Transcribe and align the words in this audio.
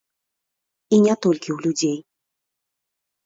І 0.95 0.97
не 1.05 1.15
толькі 1.25 1.49
ў 1.55 1.67
людзей. 1.67 1.99